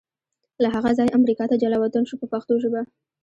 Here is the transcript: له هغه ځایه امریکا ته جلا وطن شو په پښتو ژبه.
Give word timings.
له 0.63 0.67
هغه 0.75 0.91
ځایه 0.97 1.15
امریکا 1.19 1.43
ته 1.49 1.55
جلا 1.61 1.77
وطن 1.81 2.03
شو 2.09 2.15
په 2.21 2.27
پښتو 2.33 2.53
ژبه. 2.63 2.81